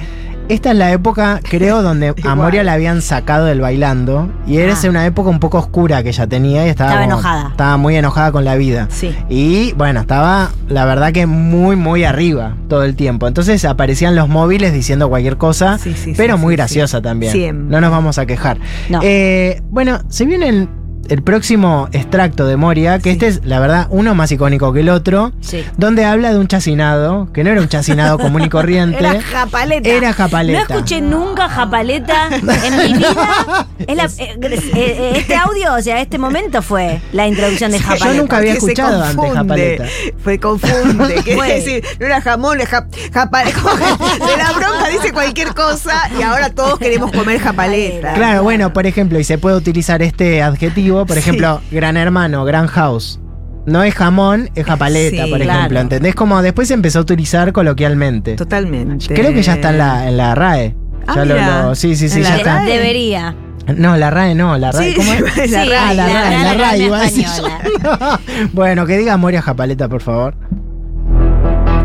esta 0.48 0.70
es 0.72 0.76
la 0.76 0.92
época, 0.92 1.40
creo, 1.48 1.82
donde 1.82 2.14
a. 2.24 2.34
Moria 2.34 2.62
la 2.64 2.74
habían 2.74 3.02
sacado 3.02 3.46
del 3.46 3.60
bailando. 3.60 4.30
Y 4.46 4.58
era 4.58 4.74
Ah. 4.74 4.88
una 4.88 5.06
época 5.06 5.30
un 5.30 5.38
poco 5.40 5.58
oscura 5.58 6.02
que 6.02 6.08
ella 6.10 6.26
tenía 6.26 6.66
y 6.66 6.70
estaba, 6.70 6.90
Estaba 6.90 7.04
como- 7.06 7.14
enojada. 7.20 7.48
Estaba 7.50 7.76
muy 7.76 7.96
enojada 7.96 8.32
con 8.32 8.44
la 8.44 8.54
vida. 8.56 8.88
Sí. 8.90 9.14
Y 9.28 9.72
bueno, 9.74 10.00
estaba, 10.00 10.50
la 10.68 10.84
verdad 10.84 11.12
que 11.12 11.26
muy, 11.26 11.76
muy 11.76 12.04
arriba 12.04 12.56
todo 12.68 12.82
el 12.84 12.96
tiempo. 12.96 13.26
Entonces 13.28 13.64
aparecían 13.64 14.16
los 14.16 14.28
móviles 14.28 14.72
diciendo 14.72 15.08
cualquier 15.08 15.36
cosa, 15.36 15.78
Sí, 15.78 15.94
sí, 15.94 16.14
pero 16.16 16.36
sí, 16.36 16.40
muy 16.42 16.56
graciosa 16.56 17.00
también. 17.00 17.68
No 17.68 17.80
nos 17.80 17.90
vamos 17.90 18.18
a 18.18 18.26
quejar. 18.26 18.58
No. 18.88 19.00
Eh, 19.02 19.62
bueno, 19.70 20.00
se 20.08 20.24
viene 20.26 20.48
el, 20.48 20.68
el 21.08 21.22
próximo 21.22 21.88
extracto 21.92 22.46
de 22.46 22.56
Moria, 22.56 22.98
que 22.98 23.04
Sí. 23.04 23.10
este 23.10 23.26
es, 23.28 23.44
la 23.44 23.60
verdad, 23.60 23.86
uno 23.90 24.14
más 24.14 24.30
icónico 24.32 24.72
que 24.72 24.80
el 24.80 24.88
otro, 24.88 25.32
Sí. 25.40 25.64
donde 25.76 26.04
habla 26.04 26.32
de 26.32 26.38
un 26.38 26.46
chacinado, 26.48 27.28
que 27.32 27.44
no 27.44 27.50
era 27.50 27.60
un 27.60 27.68
chacinado 27.68 28.18
común 28.18 28.42
y 28.42 28.48
corriente. 28.50 28.98
Era 28.98 29.20
japaleta. 29.20 29.88
Era 29.88 30.12
japaleta. 30.12 30.64
No 30.68 30.74
escuché 30.76 31.00
nunca 31.00 31.48
japaleta 31.48 32.28
en 32.28 32.76
mi 32.76 32.92
vida. 32.98 33.66
Es 33.86 33.96
la- 33.96 34.04
eh, 34.04 34.36
eh, 34.40 34.60
eh, 34.76 35.12
este 35.16 35.34
audio, 35.34 35.74
o 35.74 35.82
sea, 35.82 36.00
este 36.00 36.16
momento 36.16 36.62
fue 36.62 37.00
la 37.12 37.26
introducción 37.26 37.72
de 37.72 37.80
japaleta. 37.80 38.12
nunca 38.20 38.36
había 38.36 38.52
escuchado 38.52 39.02
antes 39.02 39.32
japaleta. 39.32 39.84
Fue 40.22 40.38
confunde. 40.38 41.14
Quiere 41.24 41.54
decir, 41.54 41.84
no 41.98 42.06
era 42.06 42.20
jamón, 42.20 42.60
es 42.60 42.68
jap- 42.70 42.86
japaleta. 43.12 43.58
De 43.60 44.36
la 44.36 44.52
bronca 44.52 44.88
dice 44.88 45.12
cualquier 45.12 45.52
cosa 45.54 46.08
y 46.16 46.22
ahora 46.22 46.50
todos 46.50 46.78
queremos 46.78 47.10
comer 47.10 47.40
japaleta. 47.40 48.14
Claro, 48.14 48.44
bueno, 48.44 48.72
por 48.72 48.86
ejemplo, 48.86 49.18
y 49.18 49.24
se 49.24 49.36
puede 49.38 49.56
utilizar 49.56 50.00
este 50.02 50.42
adjetivo, 50.42 50.91
por 51.06 51.12
Sí. 51.14 51.18
ejemplo, 51.20 51.60
gran 51.70 51.96
hermano, 51.96 52.44
gran 52.44 52.66
house. 52.66 53.18
No 53.66 53.82
es 53.84 53.94
jamón, 53.94 54.50
es 54.54 54.66
japaleta, 54.66 55.24
Sí, 55.24 55.30
por 55.30 55.40
claro. 55.40 55.58
ejemplo. 55.58 55.80
¿Entendés? 55.80 56.14
Como 56.14 56.42
después 56.42 56.68
se 56.68 56.74
empezó 56.74 56.98
a 56.98 57.02
utilizar 57.02 57.52
coloquialmente. 57.52 58.34
Totalmente. 58.34 59.14
Creo 59.14 59.32
que 59.32 59.42
ya 59.42 59.54
está 59.54 59.70
en 59.70 59.78
la, 59.78 60.08
en 60.08 60.16
la 60.16 60.34
RAE. 60.34 60.74
Ah, 61.06 61.12
Ya 61.16 61.24
lo- 61.24 61.34
mira. 61.34 61.62
lo- 61.64 61.74
sí, 61.74 61.94
sí, 61.96 62.08
sí, 62.08 62.18
¿En 62.18 62.22
ya 62.24 62.30
la 62.30 62.36
está. 62.36 62.54
RAE? 62.56 62.72
Debería. 62.72 63.34
No, 63.76 63.96
la 63.96 64.10
RAE 64.10 64.34
no, 64.34 64.58
la 64.58 64.72
RAE. 64.72 64.90
Sí, 64.90 64.96
¿Cómo 64.96 65.12
es? 65.36 65.50
la 65.50 65.64
RAE. 65.64 65.76
Ah, 65.78 65.94
la 65.94 66.06
la 66.06 66.12
RAE, 66.12 66.30
la 66.30 66.54
RAE, 66.54 66.64
Academia 66.64 66.86
iba 66.86 66.98
a 66.98 67.02
decir 67.02 67.24
yo. 67.24 67.46
Española. 67.46 68.20
Bueno, 68.52 68.86
que 68.86 68.98
diga 68.98 69.16
Moria 69.16 69.42
Japaleta, 69.42 69.88
por 69.88 70.00
favor. 70.02 70.34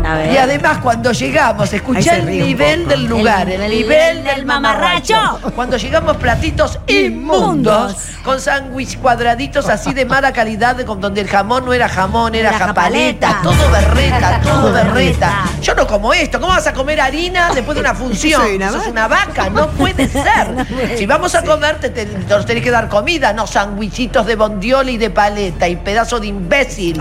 A 0.08 0.14
ver. 0.14 0.32
Y 0.32 0.36
además 0.38 0.78
cuando 0.78 1.12
llegamos, 1.12 1.72
escuchá 1.72 2.00
se 2.02 2.16
el 2.20 2.26
nivel 2.26 2.88
del 2.88 3.04
lugar, 3.04 3.48
El 3.50 3.60
el, 3.60 3.70
nivel 3.70 4.24
del 4.24 4.36
del 4.36 4.46
mamarracho. 4.46 5.14
mamarracho. 5.14 5.52
Cuando 5.54 5.76
llegamos 5.76 6.16
platitos 6.16 6.78
inmundos, 6.86 7.94
con 8.24 8.40
sándwich 8.40 8.98
cuadraditos 8.98 9.68
así 9.68 9.92
de 9.92 10.04
mala 10.06 10.32
calidad, 10.32 10.80
con- 10.86 11.00
donde 11.00 11.20
el 11.20 11.28
jamón 11.28 11.64
no 11.66 11.72
era 11.74 11.88
jamón, 11.88 12.34
era 12.34 12.48
Era 12.50 12.58
japaleta, 12.68 13.28
japaleta. 13.28 13.42
todo 13.42 13.70
berreta, 13.70 14.40
todo 14.42 14.72
berreta. 14.72 15.32
Yo 15.62 15.74
no 15.74 15.86
como 15.86 16.14
esto, 16.14 16.40
¿cómo 16.40 16.52
vas 16.54 16.66
a 16.66 16.72
comer 16.72 17.00
harina 17.00 17.50
después 17.54 17.74
de 17.74 17.80
una 17.82 17.94
función? 17.94 18.40
Soy 18.42 18.56
una 18.56 18.70
Sos 18.72 18.86
una 18.86 19.08
vaca, 19.08 19.50
no 19.50 19.68
puede 19.72 20.08
ser. 20.08 20.66
Si 20.96 21.04
vamos 21.06 21.34
a 21.34 21.42
comer, 21.42 21.80
te, 21.80 21.90
te- 21.90 22.06
nos 22.06 22.46
tenés 22.46 22.62
que 22.64 22.70
dar 22.70 22.88
comida, 22.88 23.32
no 23.34 23.46
sándwichitos 23.46 24.24
de 24.26 24.36
bondiola 24.36 24.90
y 24.90 24.96
de 24.96 25.10
paleta 25.10 25.68
y 25.68 25.76
pedazo 25.76 26.18
de 26.18 26.28
imbécil. 26.28 27.00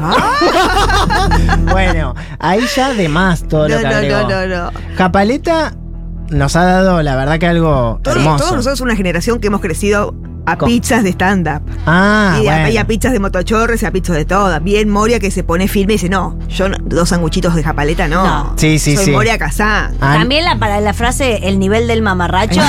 Bueno, 1.71 2.15
ahí 2.39 2.65
ya 2.75 2.89
de 2.97 3.09
más 3.09 3.43
todo 3.47 3.67
lo 3.67 3.75
No, 3.75 3.81
que 3.81 3.87
no, 3.89 3.95
agregó. 3.95 4.29
no, 4.29 4.47
no, 4.47 4.71
no. 4.71 4.71
Japaleta 4.97 5.75
nos 6.29 6.55
ha 6.55 6.63
dado, 6.65 7.01
la 7.03 7.15
verdad, 7.15 7.39
que 7.39 7.47
algo 7.47 7.99
Todos, 8.03 8.17
hermoso. 8.17 8.37
todos 8.43 8.55
nosotros 8.57 8.81
una 8.81 8.95
generación 8.95 9.39
que 9.39 9.47
hemos 9.47 9.61
crecido 9.61 10.13
a 10.47 10.57
Con- 10.57 10.69
pizzas 10.69 11.03
de 11.03 11.09
stand-up. 11.11 11.61
Ah, 11.85 12.39
y, 12.41 12.47
a, 12.47 12.51
bueno. 12.53 12.69
y 12.69 12.77
a 12.77 12.87
pizzas 12.87 13.11
de 13.11 13.19
motochorres 13.19 13.83
y 13.83 13.85
a 13.85 13.91
pizzas 13.91 14.15
de 14.15 14.23
todas. 14.25 14.63
Bien 14.63 14.89
Moria 14.89 15.19
que 15.19 15.29
se 15.29 15.43
pone 15.43 15.67
firme 15.67 15.93
y 15.93 15.95
dice, 15.97 16.09
no, 16.09 16.39
yo 16.47 16.69
no- 16.69 16.77
dos 16.81 17.09
sanguchitos 17.09 17.53
de 17.53 17.63
japaleta 17.63 18.07
no. 18.07 18.23
No. 18.25 18.53
Sí, 18.55 18.79
sí, 18.79 18.95
Soy 18.95 19.05
sí. 19.05 19.11
Moria 19.11 19.37
Casá. 19.37 19.91
Ah, 20.01 20.15
También 20.17 20.45
la, 20.45 20.57
para 20.57 20.79
la 20.79 20.93
frase 20.93 21.47
el 21.49 21.59
nivel 21.59 21.87
del 21.87 22.01
mamarracho 22.01 22.61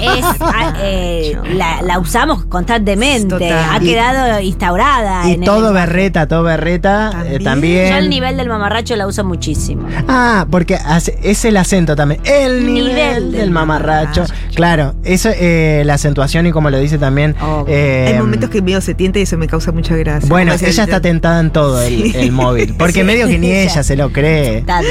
es 0.00 0.24
ah, 0.40 0.74
eh, 0.80 1.36
la, 1.54 1.80
la 1.82 1.98
usamos 1.98 2.44
constantemente. 2.44 3.28
Total. 3.34 3.52
Ha 3.72 3.78
Y- 3.82 3.86
quedado 3.86 4.40
instaurada. 4.40 5.28
Y 5.28 5.32
en 5.32 5.42
el 5.42 5.46
todo 5.48 5.72
berreta, 5.72 6.28
todo 6.28 6.42
berreta 6.42 7.08
eh, 7.26 7.38
También. 7.38 7.44
también. 7.44 7.88
Yo 7.90 7.96
el 7.96 8.10
nivel 8.10 8.36
del 8.36 8.48
mamarracho 8.48 8.94
la 8.96 9.06
uso 9.06 9.24
muchísimo. 9.24 9.88
Ah, 10.08 10.46
porque 10.50 10.74
hace- 10.76 11.18
es 11.22 11.44
el 11.46 11.56
acento 11.56 11.96
también. 11.96 12.20
El 12.24 12.66
nivel, 12.66 12.84
Nivel 12.88 12.94
del 12.96 13.32
del 13.32 13.50
mamarracho. 13.50 14.20
mamarracho. 14.22 14.54
Claro, 14.54 14.94
eso, 15.04 15.30
eh, 15.34 15.82
la 15.86 15.94
acentuación 15.94 16.46
y 16.46 16.52
como 16.52 16.68
lo 16.70 16.78
dice 16.78 16.97
también. 16.98 17.34
Obvio. 17.40 17.74
eh, 17.74 18.06
Hay 18.08 18.18
momentos 18.18 18.50
que 18.50 18.60
medio 18.62 18.80
se 18.80 18.94
tienta 18.94 19.18
y 19.18 19.22
eso 19.22 19.36
me 19.38 19.46
causa 19.46 19.72
mucha 19.72 19.96
gracia. 19.96 20.28
Bueno, 20.28 20.52
ella 20.54 20.66
el- 20.68 20.78
está 20.78 21.00
tentada 21.00 21.40
en 21.40 21.50
todo 21.50 21.80
el, 21.82 21.88
Sí. 22.02 22.12
el 22.16 22.32
móvil. 22.32 22.74
Porque 22.78 22.92
Sí. 23.00 23.04
medio 23.04 23.26
que 23.26 23.38
ni 23.38 23.50
Ella. 23.52 23.82
se 23.82 23.96
lo 23.96 24.10
cree. 24.12 24.62
Tanto. 24.62 24.88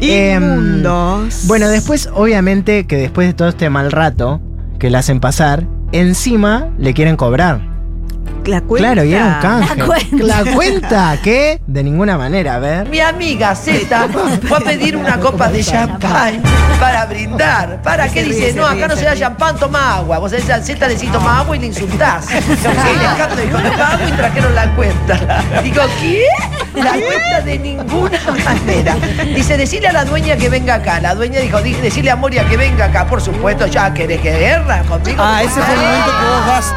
Inmundos. 0.00 1.44
Bueno, 1.46 1.68
después, 1.68 2.08
obviamente, 2.12 2.86
que 2.86 2.96
después 2.96 3.26
de 3.28 3.34
todo 3.34 3.48
este 3.48 3.70
mal 3.70 3.90
rato 3.92 4.40
que 4.78 4.90
le 4.90 4.98
hacen 4.98 5.20
pasar, 5.20 5.66
encima 5.92 6.68
le 6.78 6.94
quieren 6.94 7.16
cobrar. 7.16 7.75
La 8.48 8.60
cuenta. 8.60 8.88
Claro, 8.92 9.04
y 9.04 9.14
era 9.14 9.24
un 9.26 9.34
canje. 9.40 9.76
La 9.76 9.84
cuenta. 9.86 10.16
La 10.44 10.52
cuenta, 10.54 11.18
¿qué? 11.22 11.60
De 11.66 11.82
ninguna 11.82 12.16
manera, 12.18 12.54
a 12.54 12.58
ver. 12.58 12.88
Mi 12.88 13.00
amiga 13.00 13.54
Z 13.54 14.08
fue 14.48 14.58
a 14.58 14.60
pedir 14.60 14.96
una 14.96 15.18
copa 15.18 15.48
de 15.48 15.62
champán 15.62 16.42
para 16.80 17.06
brindar. 17.06 17.80
¿Para 17.82 18.08
qué 18.08 18.24
dice? 18.24 18.52
No, 18.54 18.66
acá 18.66 18.88
no 18.88 18.96
se 18.96 19.04
da 19.04 19.16
champán, 19.16 19.56
toma 19.56 19.96
agua. 19.96 20.18
Vos 20.18 20.30
decís 20.30 20.50
al 20.50 20.62
Z 20.64 20.86
le 20.88 20.94
decís 20.94 21.10
toma 21.12 21.40
agua 21.40 21.56
y 21.56 21.60
le 21.60 21.66
insultás. 21.66 22.26
Dijo 22.28 23.58
toma 23.58 23.92
agua 23.92 24.08
y 24.08 24.12
trajeron 24.12 24.54
la 24.54 24.74
cuenta. 24.74 25.42
Digo, 25.62 25.82
¿qué? 26.00 26.24
La 26.74 26.92
cuenta 26.92 27.40
de 27.44 27.58
ninguna 27.58 28.18
manera. 28.44 28.96
Dice, 29.34 29.56
decirle 29.56 29.88
a 29.88 29.92
la 29.92 30.04
dueña 30.04 30.36
que 30.36 30.48
venga 30.48 30.74
acá. 30.74 31.00
La 31.00 31.14
dueña 31.14 31.40
dijo, 31.40 31.60
"Di- 31.62 31.72
decirle 31.74 32.10
a 32.10 32.16
Moria 32.16 32.44
que 32.46 32.56
venga 32.56 32.86
acá. 32.86 33.06
Por 33.06 33.20
supuesto, 33.20 33.66
ya 33.66 33.92
querés 33.94 34.20
que 34.20 34.30
guerra 34.36 34.82
conmigo. 34.82 35.22
Ah, 35.22 35.42
ese 35.42 35.60
fue 35.60 35.74
el 35.74 35.80
momento 35.80 36.10
que 36.20 36.26
vos 36.26 36.46
vas. 36.46 36.74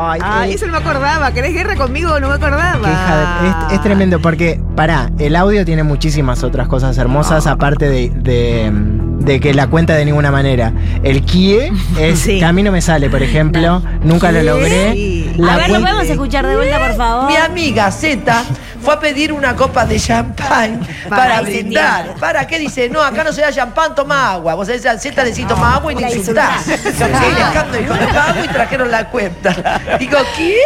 Ay, 0.00 0.20
Ay, 0.22 0.50
eh, 0.50 0.54
eso 0.54 0.66
no 0.66 0.72
me 0.72 0.78
acordaba. 0.78 1.32
¿Querés 1.32 1.52
guerra 1.52 1.74
conmigo? 1.76 2.18
No 2.20 2.28
me 2.28 2.34
acordaba. 2.34 2.78
de- 2.78 3.48
es, 3.68 3.72
es 3.74 3.82
tremendo 3.82 4.20
porque, 4.20 4.60
pará, 4.76 5.10
el 5.18 5.36
audio 5.36 5.64
tiene 5.64 5.82
muchísimas 5.82 6.42
otras 6.44 6.68
cosas 6.68 6.96
hermosas 6.98 7.46
aparte 7.46 7.88
de, 7.88 8.10
de, 8.10 8.70
de 8.72 9.40
que 9.40 9.54
la 9.54 9.66
cuenta 9.68 9.94
de 9.94 10.04
ninguna 10.04 10.30
manera. 10.30 10.72
El 11.02 11.22
kie 11.24 11.72
es 11.98 12.18
Sí. 12.20 12.38
que 12.38 12.44
a 12.44 12.52
mí 12.52 12.62
no 12.62 12.72
me 12.72 12.80
sale, 12.80 13.10
por 13.10 13.22
ejemplo, 13.22 13.82
nunca 14.02 14.30
lo 14.32 14.42
logré. 14.42 14.92
Sí. 14.92 15.32
La 15.36 15.54
a 15.54 15.56
ver, 15.58 15.70
¿lo 15.70 15.80
podemos 15.80 16.04
escuchar 16.08 16.46
de 16.46 16.56
vuelta, 16.56 16.78
por 16.78 16.96
favor? 16.96 17.26
Mi 17.30 17.36
amiga 17.36 17.90
Z 17.92 18.44
fue 18.82 18.94
a 18.94 19.00
pedir 19.00 19.32
una 19.32 19.54
copa 19.56 19.84
de 19.84 19.98
champán 19.98 20.80
para, 21.08 21.22
Para 21.22 21.40
brindar. 21.42 22.14
¿Para 22.20 22.46
qué 22.46 22.58
dice? 22.58 22.88
No, 22.88 23.02
acá 23.02 23.24
no 23.24 23.32
se 23.32 23.40
da 23.42 23.52
champán, 23.52 23.94
toma 23.94 24.32
agua. 24.32 24.54
Vos 24.54 24.66
decís 24.66 24.86
al 24.86 25.00
Z 25.00 25.22
decís 25.24 25.46
toma 25.46 25.74
agua 25.76 25.92
y 25.92 25.96
le 25.96 26.02
la 26.02 26.10
insultás. 26.14 26.68
Alejandro 26.68 27.80
dijo 27.80 27.94
toma 27.94 28.24
agua 28.28 28.44
y 28.44 28.48
trajeron 28.48 28.90
la 28.90 29.08
cuenta. 29.08 29.80
Digo, 29.98 30.18
¿qué? 30.36 30.56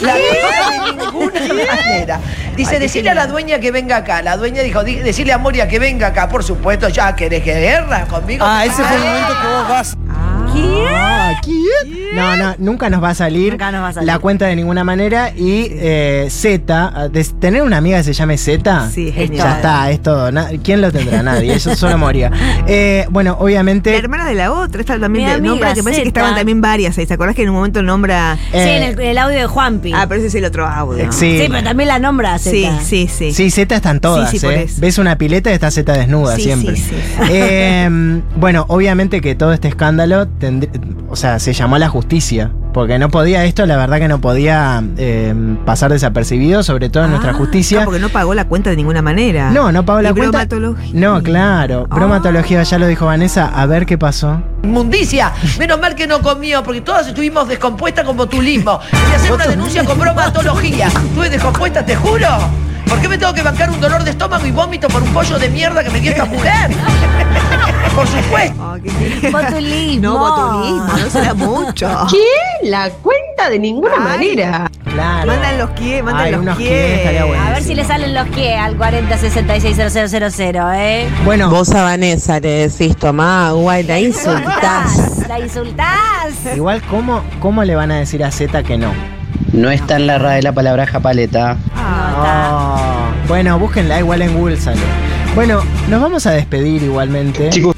La 0.00 0.14
de 0.14 0.92
ninguna 0.92 1.40
manera. 1.40 2.20
Dice, 2.56 2.78
decirle 2.78 3.10
a 3.10 3.14
la 3.14 3.26
dueña 3.26 3.58
que 3.58 3.70
venga 3.70 3.96
acá. 3.96 4.22
La 4.22 4.36
dueña 4.36 4.62
dijo, 4.62 4.84
"Di- 4.84 4.96
decirle 5.00 5.32
a 5.32 5.38
Moria 5.38 5.66
que 5.68 5.78
venga 5.78 6.08
acá. 6.08 6.28
Por 6.28 6.44
supuesto, 6.44 6.88
ya 6.88 7.14
querés 7.16 7.42
que 7.42 7.54
guerra 7.54 8.04
conmigo. 8.06 8.44
Ah, 8.46 8.64
ese 8.64 8.82
fue 8.84 8.96
el 8.96 9.02
momento 9.02 9.34
que 9.40 9.46
vos 9.48 9.68
vas. 9.68 9.96
Ah, 10.56 11.40
¿quién? 11.42 12.14
No, 12.14 12.36
no, 12.36 12.54
nunca 12.58 12.88
nos 12.90 13.02
va 13.02 13.10
a 13.10 13.14
salir 13.14 13.52
Nunca 13.52 13.72
nos 13.72 13.82
va 13.82 13.88
a 13.88 13.92
salir. 13.94 14.06
la 14.06 14.18
cuenta 14.20 14.46
de 14.46 14.54
ninguna 14.56 14.84
manera. 14.84 15.30
Y 15.36 15.66
eh, 15.70 16.28
Z, 16.30 17.08
de- 17.10 17.24
tener 17.24 17.62
una 17.62 17.78
amiga 17.78 17.98
que 17.98 18.04
se 18.04 18.12
llame 18.12 18.38
Z, 18.38 18.90
Sí, 18.90 19.12
ya 19.32 19.56
está, 19.56 19.90
es 19.90 20.00
todo. 20.00 20.30
Na- 20.30 20.48
¿Quién 20.62 20.80
lo 20.80 20.92
tendrá? 20.92 21.22
Nadie, 21.22 21.54
eso 21.54 21.74
solo 21.74 21.98
moría. 21.98 22.30
Eh, 22.66 23.04
bueno, 23.10 23.32
La 23.38 23.44
obviamente. 23.44 23.94
hermana 23.96 24.24
de 24.26 24.34
la 24.34 24.50
otra, 24.52 24.80
esta 24.80 24.98
también 24.98 25.26
Mi 25.26 25.32
de- 25.34 25.40
nombra, 25.40 25.74
que 25.74 25.82
parece 25.82 26.02
que 26.02 26.08
estaban 26.08 26.34
también 26.34 26.60
varias 26.60 26.96
ahí. 26.96 27.04
¿Te 27.06 27.14
acordás 27.14 27.34
que 27.34 27.42
en 27.42 27.50
un 27.50 27.56
momento 27.56 27.82
nombra. 27.82 28.38
Sí, 28.52 28.56
eh, 28.58 28.76
en 28.78 28.82
el, 28.84 29.00
el 29.00 29.18
audio 29.18 29.38
de 29.38 29.46
Juanpi. 29.46 29.92
Ah, 29.92 30.06
pero 30.08 30.18
ese 30.20 30.28
es 30.28 30.34
el 30.36 30.44
otro 30.46 30.66
audio. 30.66 31.04
Eh, 31.04 31.08
sí. 31.10 31.38
Sí, 31.40 31.46
pero 31.50 31.62
también 31.62 31.88
la 31.88 31.98
nombra 31.98 32.38
sí, 32.38 32.64
Zeta. 32.64 32.80
sí, 32.82 33.08
sí. 33.08 33.32
Sí, 33.34 33.50
Z 33.50 33.74
están 33.76 34.00
todas, 34.00 34.30
Sí, 34.30 34.38
sí, 34.38 34.46
por 34.46 34.54
¿eh? 34.54 34.62
eso. 34.62 34.80
Ves 34.80 34.98
una 34.98 35.18
pileta 35.18 35.50
y 35.50 35.54
está 35.54 35.70
Z 35.70 35.92
desnuda 35.92 36.36
Sí, 36.36 36.42
siempre. 36.44 36.76
sí, 36.76 36.82
sí. 36.82 36.94
Eh, 37.30 38.20
bueno, 38.36 38.64
obviamente 38.68 39.20
que 39.20 39.34
todo 39.34 39.52
este 39.52 39.68
escándalo, 39.68 40.26
o 41.08 41.16
sea, 41.16 41.38
se 41.38 41.52
llamó 41.52 41.76
a 41.76 41.78
la 41.78 41.88
justicia. 41.88 42.50
Porque 42.72 42.98
no 42.98 43.08
podía 43.08 43.44
esto, 43.44 43.66
la 43.66 43.76
verdad 43.76 43.98
que 43.98 44.08
no 44.08 44.20
podía 44.20 44.82
eh, 44.98 45.32
pasar 45.64 45.92
desapercibido, 45.92 46.64
sobre 46.64 46.88
todo 46.90 47.04
en 47.04 47.10
nuestra 47.10 47.30
Ah, 47.30 47.34
justicia. 47.34 47.82
ah, 47.82 47.84
porque 47.84 48.00
no 48.00 48.08
pagó 48.08 48.34
la 48.34 48.46
cuenta 48.48 48.70
de 48.70 48.74
ninguna 48.76 49.00
manera. 49.00 49.50
No, 49.52 49.70
no 49.70 49.84
pagó 49.86 50.02
la 50.02 50.10
Y 50.10 50.12
cuenta. 50.12 50.30
bromatología. 50.44 50.90
No, 50.92 51.22
claro. 51.22 51.86
Ah. 51.88 51.94
Bromatología, 51.94 52.64
ya 52.64 52.78
lo 52.80 52.88
dijo 52.88 53.06
Vanessa. 53.06 53.46
A 53.46 53.66
ver 53.66 53.86
qué 53.86 53.96
pasó. 53.96 54.42
Inmundicia. 54.64 55.32
Menos 55.56 55.78
mal 55.80 55.94
que 55.94 56.08
no 56.08 56.20
comió, 56.20 56.64
porque 56.64 56.80
todas 56.80 57.06
estuvimos 57.06 57.46
descompuestas 57.46 58.04
como 58.04 58.26
tulismo. 58.26 58.80
Y 58.92 59.14
hacer 59.14 59.30
una 59.32 59.46
denuncia 59.46 59.84
con 59.84 59.96
bromatología. 60.00 60.88
Estuve 60.88 61.30
descompuesta, 61.30 61.86
te 61.86 61.94
juro. 61.94 62.26
¿Por 62.88 62.98
qué 63.00 63.08
me 63.08 63.16
tengo 63.18 63.32
que 63.32 63.42
bancar 63.42 63.70
un 63.70 63.80
dolor 63.80 64.02
de 64.02 64.10
estómago 64.10 64.44
y 64.46 64.50
vómito 64.50 64.88
por 64.88 65.00
un 65.00 65.10
pollo 65.12 65.38
de 65.38 65.48
mierda 65.48 65.84
que 65.84 65.90
me 65.90 66.00
dio 66.00 66.10
esta 66.10 66.24
mujer? 66.24 66.70
Por 67.94 68.06
supuesto. 68.06 68.54
Oh, 68.62 68.76
qué- 68.82 69.30
Botulismo. 69.30 70.02
No, 70.02 70.18
botulismo, 70.18 70.86
no 70.98 71.10
será 71.10 71.34
mucho. 71.34 71.88
¿Qué? 72.10 72.68
La 72.68 72.90
cuenta 72.90 73.50
de 73.50 73.58
ninguna 73.58 73.94
Ay. 73.96 74.02
manera. 74.02 74.70
Claro. 74.92 75.26
Mandan 75.26 75.58
los 75.58 75.70
kie, 75.70 76.02
mandan 76.02 76.24
Ay, 76.24 76.32
los 76.32 76.40
unos. 76.40 76.56
A 76.56 77.50
ver 77.50 77.62
si 77.62 77.74
le 77.74 77.84
salen 77.84 78.14
los 78.14 78.26
que 78.28 78.54
al 78.54 78.76
40 78.76 79.18
66 79.18 79.76
000, 79.76 80.58
¿eh? 80.74 81.08
Bueno, 81.24 81.50
Vos 81.50 81.70
a 81.72 81.82
Vanessa 81.82 82.38
le 82.40 82.68
decís 82.68 82.96
tomá 82.96 83.48
agua 83.48 83.80
y 83.80 83.82
la 83.84 83.98
insultás. 84.00 85.26
La 85.28 85.40
insultás. 85.40 86.34
igual, 86.54 86.80
¿cómo, 86.82 87.22
¿cómo 87.40 87.64
le 87.64 87.74
van 87.74 87.90
a 87.90 87.96
decir 87.96 88.22
a 88.24 88.30
Z 88.30 88.62
que 88.62 88.76
no? 88.78 88.92
No 89.52 89.70
está 89.70 89.96
en 89.96 90.06
la 90.06 90.18
RAE 90.18 90.42
la 90.42 90.52
palabra 90.52 90.86
japaleta. 90.86 91.56
No, 91.74 92.08
está. 92.08 92.50
Oh, 92.52 93.08
bueno, 93.28 93.58
búsquenla 93.58 93.98
igual 93.98 94.22
en 94.22 94.34
Google 94.36 94.56
sale. 94.60 94.80
Bueno, 95.34 95.60
nos 95.88 96.00
vamos 96.00 96.26
a 96.26 96.30
despedir 96.32 96.82
igualmente. 96.84 97.50
Chicos. 97.50 97.73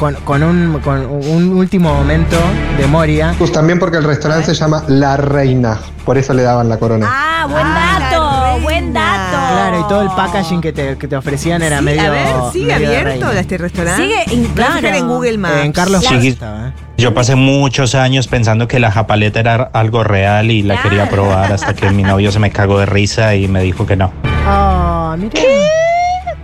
Con, 0.00 0.14
con 0.24 0.42
un, 0.42 0.80
con 0.82 1.04
un 1.04 1.52
último 1.52 1.92
momento 1.92 2.36
de 2.78 2.86
Moria. 2.86 3.34
Pues 3.38 3.52
también 3.52 3.78
porque 3.78 3.98
el 3.98 4.04
restaurante 4.04 4.46
se 4.46 4.54
llama 4.54 4.82
La 4.88 5.18
Reina, 5.18 5.78
por 6.06 6.16
eso 6.16 6.32
le 6.32 6.42
daban 6.42 6.70
la 6.70 6.78
corona. 6.78 7.06
Ah, 7.08 7.46
buen 7.46 7.62
Ah, 7.66 7.98
dato, 8.10 8.60
buen 8.62 8.92
dato. 8.94 9.36
Claro, 9.52 9.80
y 9.80 9.88
todo 9.90 10.00
el 10.02 10.08
packaging 10.08 10.62
que 10.62 10.72
te, 10.72 10.96
que 10.96 11.06
te 11.06 11.16
ofrecían 11.16 11.60
era 11.60 11.78
Sí, 11.80 11.84
medio. 11.84 12.00
a 12.02 12.08
ver, 12.08 12.26
sigue 12.50 12.72
abierto 12.72 13.30
este 13.30 13.58
restaurante. 13.58 14.02
Sigue, 14.02 14.48
a 14.50 14.54
claro. 14.54 14.88
en 14.88 15.06
Google 15.06 15.36
Maps. 15.36 15.54
Eh, 15.56 15.64
en 15.66 15.72
Carlos 15.72 16.02
Sí. 16.06 16.28
estaba, 16.28 16.68
¿eh? 16.68 16.72
Yo 16.96 17.12
pasé 17.12 17.34
muchos 17.34 17.94
años 17.94 18.26
pensando 18.26 18.66
que 18.68 18.80
la 18.80 18.90
japaleta 18.90 19.38
era 19.40 19.70
algo 19.74 20.02
real 20.02 20.50
y 20.50 20.62
la 20.62 20.74
Claro. 20.76 20.88
quería 20.88 21.10
probar 21.10 21.52
hasta 21.52 21.74
que 21.74 21.90
mi 21.90 22.02
novio 22.04 22.32
se 22.32 22.38
me 22.38 22.50
cagó 22.50 22.78
de 22.80 22.86
risa 22.86 23.34
y 23.34 23.48
me 23.48 23.60
dijo 23.62 23.84
que 23.86 23.96
no. 23.96 24.12
Ah, 24.46 25.14
mira. 25.18 25.32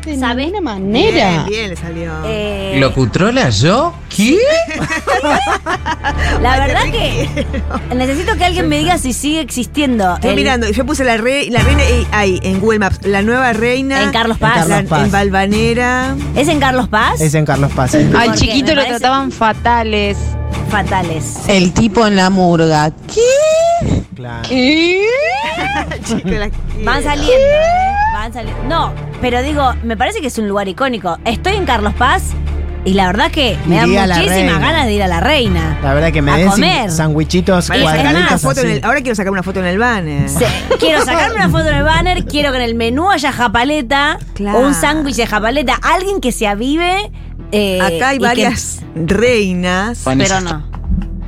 De 0.07 0.17
¿Sabe? 0.17 0.45
ninguna 0.47 0.61
manera. 0.61 1.45
bien 1.49 1.71
le 1.71 1.77
salió. 1.77 2.13
Eh, 2.25 2.77
¿Locutrola 2.79 3.51
yo? 3.51 3.93
¿Qué? 4.15 4.39
la 6.41 6.61
verdad 6.61 6.85
que 6.93 7.29
necesito 7.95 8.37
que 8.37 8.45
alguien 8.45 8.69
me 8.69 8.79
diga 8.79 8.99
si 8.99 9.13
sigue 9.13 9.41
existiendo. 9.41 10.15
Estoy 10.15 10.31
el- 10.31 10.37
mirando, 10.37 10.71
yo 10.71 10.87
puse 10.87 11.03
la, 11.05 11.17
re- 11.17 11.51
la 11.51 11.61
reina 11.61 11.83
eh, 11.83 12.07
ahí, 12.13 12.39
en 12.43 12.61
Google 12.61 12.79
Maps. 12.79 13.01
La 13.05 13.23
nueva 13.23 13.53
reina. 13.53 14.01
En 14.03 14.11
Carlos 14.13 14.39
Paz. 14.39 14.57
En 14.57 14.63
Carlos 14.69 14.85
la- 14.85 14.89
Paz. 14.97 15.05
en 15.07 15.11
Valvanera. 15.13 16.15
¿Es 16.37 16.47
en 16.49 16.61
Carlos 16.61 16.89
Paz? 16.89 17.21
Es 17.21 17.35
en 17.35 17.45
Carlos 17.45 17.73
Paz. 17.73 17.95
Al 17.97 18.09
Porque 18.11 18.31
chiquito 18.39 18.69
me 18.69 18.75
lo 18.77 18.83
parece- 18.83 19.01
trataban 19.01 19.33
fatales. 19.33 20.17
Fatales. 20.71 21.35
El 21.49 21.73
tipo 21.73 22.07
en 22.07 22.15
la 22.17 22.31
murga. 22.31 22.93
¿Qué? 23.13 24.03
Claro. 24.15 24.49
Van 26.85 27.03
saliendo, 27.03 27.33
¿eh? 27.35 27.93
Van 28.19 28.33
saliendo. 28.33 28.63
No, 28.65 28.93
pero 29.21 29.43
digo, 29.43 29.73
me 29.83 29.97
parece 29.97 30.21
que 30.21 30.29
es 30.29 30.39
un 30.39 30.49
lugar 30.49 30.69
icónico. 30.69 31.19
Estoy 31.25 31.55
en 31.57 31.65
Carlos 31.67 31.93
Paz 31.95 32.33
y 32.85 32.95
la 32.95 33.07
verdad 33.09 33.31
que 33.31 33.59
me 33.67 33.77
Iría 33.83 34.05
a 34.05 34.07
dan 34.07 34.09
la 34.09 34.17
muchísimas 34.25 34.61
ganas 34.61 34.87
de 34.87 34.93
ir 34.95 35.03
a 35.03 35.09
la 35.09 35.21
reina. 35.21 35.79
La 35.83 35.93
verdad 35.93 36.13
que 36.13 36.23
me 36.23 36.31
A 36.33 36.47
comer. 36.51 36.91
sandwichitos 36.91 37.69
cuadraditos 37.69 38.45
ahora 38.85 39.01
quiero 39.01 39.15
sacar 39.17 39.33
una 39.33 39.43
foto 39.43 39.61
en 39.61 39.67
el 39.67 39.79
banner. 39.79 40.31
Quiero 40.79 41.05
sacarme 41.05 41.35
una 41.37 41.49
foto 41.51 41.69
en 41.69 41.75
el 41.77 41.83
banner, 41.83 42.25
quiero 42.25 42.53
que 42.53 42.59
en 42.59 42.63
el 42.65 42.75
menú 42.75 43.11
haya 43.11 43.33
japaleta 43.33 44.19
Claro. 44.35 44.59
o 44.59 44.67
un 44.67 44.75
sándwich 44.75 45.17
de 45.17 45.27
japaleta. 45.27 45.75
Alguien 45.83 46.21
que 46.21 46.33
se 46.33 46.47
avive. 46.47 47.11
eh, 47.53 47.81
Acá 47.81 48.09
hay 48.11 48.19
que- 48.19 48.25
varias 48.25 48.81
reinas, 48.95 50.03
pero 50.05 50.41
no. 50.41 50.65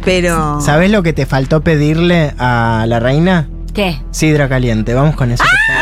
pero. 0.04 0.60
¿Sabes 0.60 0.90
lo 0.90 1.02
que 1.02 1.12
te 1.12 1.26
faltó 1.26 1.60
pedirle 1.62 2.34
a 2.38 2.84
la 2.88 2.98
reina? 3.00 3.48
¿Qué? 3.74 4.00
Sidra 4.10 4.48
caliente. 4.48 4.94
Vamos 4.94 5.14
con 5.14 5.30
eso. 5.30 5.44
por 5.44 5.77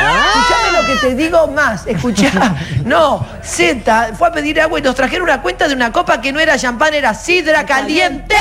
te 1.01 1.15
digo 1.15 1.49
más. 1.49 1.87
Escuchá. 1.87 2.57
No, 2.85 3.27
Z 3.43 4.13
fue 4.17 4.29
a 4.29 4.33
pedir 4.33 4.61
agua 4.61 4.79
y 4.79 4.83
nos 4.83 4.95
trajeron 4.95 5.25
una 5.29 5.43
cuenta 5.43 5.67
de 5.67 5.75
una 5.75 5.91
copa 5.93 6.21
que 6.21 6.33
no 6.33 6.39
era 6.39 6.57
champán, 6.57 6.95
era 6.95 7.15
sidra 7.15 7.67
caliente. 7.67 8.35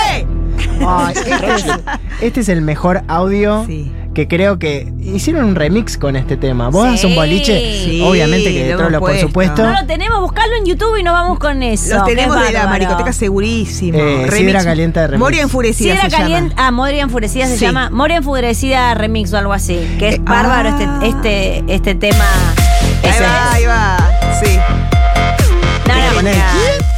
Ay, 0.86 1.16
este, 1.16 1.54
es, 1.56 1.66
este 2.22 2.40
es 2.42 2.50
el 2.50 2.62
mejor 2.62 3.02
audio 3.08 3.66
Sí. 3.66 3.92
Que 4.16 4.28
creo 4.28 4.58
que 4.58 4.92
hicieron 5.04 5.44
un 5.46 5.54
remix 5.56 5.98
con 5.98 6.16
este 6.16 6.38
tema. 6.38 6.70
Vos 6.70 6.86
Sí. 6.88 6.92
das 6.96 7.04
un 7.04 7.14
boliche, 7.16 7.60
Sí, 7.86 8.02
obviamente 8.04 8.52
que 8.52 8.62
lo 8.62 8.66
de 8.66 8.74
Trollo, 8.78 9.00
por 9.00 9.10
puesto. 9.10 9.28
supuesto. 9.28 9.62
No 9.64 9.80
lo 9.82 9.86
tenemos, 9.86 10.22
buscarlo 10.22 10.56
en 10.56 10.66
YouTube 10.66 10.98
y 10.98 11.04
nos 11.04 11.14
vamos 11.14 11.38
con 11.38 11.62
eso. 11.62 11.94
Los 11.96 12.04
Qué 12.06 12.16
tenemos 12.16 12.42
de 12.44 12.52
la 12.54 12.66
maricoteca 12.66 13.14
segurísimo. 13.14 14.00
Eh, 14.00 14.28
Sidra 14.32 14.64
Caliente 14.64 15.00
de 15.02 15.08
remix. 15.08 15.20
Moria 15.20 15.42
enfurecida 15.44 15.94
Sidra 15.96 16.10
se 16.10 16.16
caliente, 16.18 16.50
llama. 16.56 16.68
ah, 16.68 16.72
Moria 16.72 17.02
enfurecida 17.04 17.46
se 17.48 17.58
Sí. 17.58 17.66
llama. 17.66 17.90
Moria 17.92 18.18
enfurecida 18.18 18.94
remix 18.96 19.32
o 19.34 19.38
algo 19.38 19.54
así. 19.54 19.80
Que 20.00 20.10
es 20.10 20.16
Eh, 20.16 20.22
bárbaro 20.24 20.70
ah. 20.70 20.80
este, 21.04 21.08
este, 21.60 21.74
este 21.76 21.96
tema. 21.96 22.26
Ahí 23.04 23.10
Ese 23.12 23.22
va, 23.24 23.50
es. 23.50 23.54
ahí 23.56 23.66
va. 23.66 23.98
Sí. 24.44 24.58
No, 25.88 26.22
no, 26.22 26.95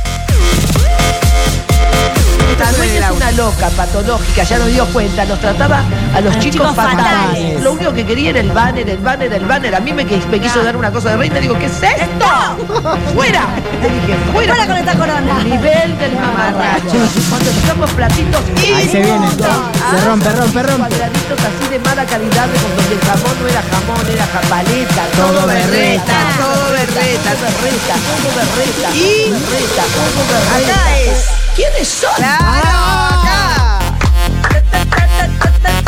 Dueña 2.78 3.06
es 3.10 3.12
una 3.16 3.32
loca 3.32 3.70
patológica, 3.70 4.44
ya 4.44 4.58
nos 4.60 4.68
dio 4.68 4.86
cuenta, 4.88 5.26
nos 5.26 5.40
trataba 5.40 5.84
a 6.16 6.22
los 6.22 6.34
chicos, 6.40 6.54
chicos 6.54 6.76
fatales. 6.76 7.06
fatales. 7.06 7.62
Lo 7.62 7.72
único 7.74 7.94
que 7.94 8.06
quería 8.06 8.30
era 8.32 8.40
el 8.40 8.52
banner, 8.52 8.90
el 8.90 8.98
banner, 8.98 9.32
el 9.34 9.46
banner. 9.46 9.76
A 9.76 9.80
mí 9.80 9.94
me, 9.94 10.06
qui- 10.08 10.26
me 10.28 10.40
quiso 10.40 10.64
dar 10.64 10.76
una 10.76 10.92
cosa 10.92 11.12
de 11.12 11.18
reina, 11.18 11.40
digo, 11.40 11.58
¿qué 11.60 11.66
es 11.68 11.74
esto? 11.84 12.26
¡Fuera! 13.16 13.46
Le 13.82 13.90
dije, 13.90 14.16
¡fuera! 14.34 14.54
Fuera 14.56 14.68
con 14.68 14.78
esta 14.78 14.94
corona. 14.96 15.38
El 15.42 15.50
nivel 15.50 15.98
del 16.00 16.14
mamarracho. 16.14 16.98
Cuando 17.30 17.50
tocamos 17.52 17.92
platitos 17.92 18.42
Ahí 18.76 18.90
se 18.90 19.00
viene. 19.02 19.28
Se 19.32 20.06
rompe, 20.06 20.30
rompe, 20.32 20.64
rompe. 20.64 20.88
Cuadraditos 20.88 21.40
así 21.40 21.70
de 21.70 21.80
mala 21.80 22.06
calidad, 22.06 22.48
donde 22.48 22.94
el 22.94 23.00
jamón 23.02 23.36
no 23.42 23.48
era 23.48 23.64
jamón, 23.72 24.08
era 24.12 24.26
japaleta. 24.28 25.04
Todo 25.16 25.48
berreta. 25.48 26.14
Todo 26.38 26.72
berreta. 26.72 27.32
Todo 27.34 27.52
berreta, 27.54 27.96
todo 28.06 28.36
berreta. 28.36 28.96
Y- 28.96 29.30
todo 29.30 29.40
berreta, 29.40 29.84
todo 29.96 30.22
berreta. 30.28 30.74
Acá 30.74 30.98
es. 30.98 31.47
¿Quiénes 31.58 31.88
son? 31.88 32.12
Claro, 32.16 32.44
acá. 33.20 33.80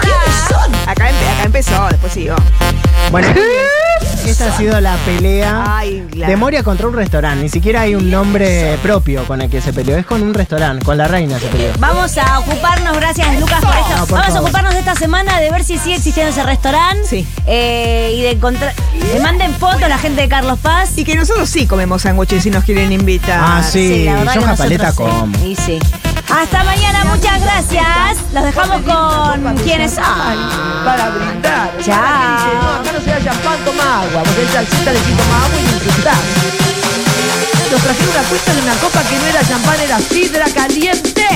¿Quiénes 0.01 0.35
son? 0.49 0.75
Acá, 0.89 1.09
empe- 1.11 1.29
acá 1.37 1.43
empezó, 1.45 1.87
después 1.89 2.11
siguió. 2.13 2.35
Bueno, 3.11 3.27
esta 4.25 4.47
ha 4.53 4.57
sido 4.57 4.79
la 4.81 4.95
pelea 4.97 5.63
Ay, 5.77 6.07
la- 6.13 6.27
de 6.27 6.35
Moria 6.35 6.63
contra 6.63 6.87
un 6.87 6.93
restaurante. 6.95 7.43
Ni 7.43 7.49
siquiera 7.49 7.81
hay 7.81 7.93
un 7.95 8.09
nombre 8.09 8.77
propio 8.81 9.25
con 9.25 9.41
el 9.41 9.49
que 9.49 9.61
se 9.61 9.71
peleó. 9.73 9.97
Es 9.97 10.05
con 10.07 10.21
un 10.23 10.33
restaurante, 10.33 10.83
con 10.85 10.97
la 10.97 11.07
reina 11.07 11.39
se 11.39 11.47
peleó. 11.47 11.71
Vamos 11.79 12.17
a 12.17 12.39
ocuparnos, 12.39 12.95
gracias 12.97 13.27
esto. 13.33 13.45
No, 13.99 14.05
por 14.05 14.19
Vamos 14.19 14.35
a 14.35 14.41
ocuparnos 14.41 14.73
de 14.73 14.79
esta 14.79 14.95
semana 14.95 15.41
de 15.41 15.51
ver 15.51 15.63
si 15.65 15.77
sigue 15.77 15.95
existiendo 15.95 16.31
ese 16.31 16.43
restaurante. 16.43 17.05
Sí. 17.05 17.27
Eh, 17.45 18.13
y 18.15 18.21
de 18.21 18.31
encontrar. 18.31 18.73
Que 18.73 19.19
manden 19.19 19.53
fotos 19.53 19.89
la 19.89 19.97
gente 19.97 20.21
de 20.21 20.29
Carlos 20.29 20.57
Paz. 20.59 20.91
Y 20.95 21.03
que 21.03 21.15
nosotros 21.15 21.49
sí 21.49 21.67
comemos 21.67 22.03
sándwiches 22.03 22.43
si 22.43 22.49
nos 22.49 22.63
quieren 22.63 22.93
invitar. 22.93 23.41
Ah, 23.43 23.61
sí, 23.61 24.05
la 24.05 24.13
verdad 24.15 24.35
yo 24.35 24.41
que 24.41 24.47
nosotros 24.47 24.89
sí. 24.91 24.95
como. 24.95 25.45
Y 25.45 25.55
sí. 25.57 25.79
Hasta 26.29 26.63
mañana, 26.63 27.03
muchas 27.05 27.41
gracias. 27.41 28.17
Los 28.33 28.43
dejamos 28.45 28.81
con 28.83 29.57
quienes 29.57 29.91
son. 29.91 30.05
Para 30.85 31.09
brindar. 31.09 31.71
Chao. 31.83 31.97
No, 31.99 32.69
acá 32.75 32.91
no 32.93 33.01
se 33.01 33.09
da 33.09 33.21
champán, 33.21 33.57
toma 33.65 34.01
agua. 34.03 34.23
Vos 34.23 34.37
el 34.37 34.47
salsita 34.47 34.93
le 34.93 34.99
toma 34.99 35.45
agua 35.45 35.59
y 35.59 35.65
lo 35.65 35.73
disfrutás. 35.73 36.17
Nos 37.69 37.81
trajeron 37.81 38.09
una 38.11 38.23
cuenta 38.29 38.53
de 38.53 38.61
una 38.61 38.75
copa 38.75 39.03
que 39.03 39.17
no 39.17 39.25
era 39.25 39.43
champán, 39.43 39.79
era 39.81 39.99
sidra 39.99 40.45
caliente. 40.55 41.27